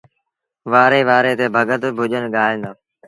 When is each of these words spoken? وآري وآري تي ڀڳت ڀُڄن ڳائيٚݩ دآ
وآري 0.71 1.01
وآري 1.09 1.33
تي 1.39 1.45
ڀڳت 1.55 1.83
ڀُڄن 1.97 2.23
ڳائيٚݩ 2.35 2.61
دآ 2.63 2.69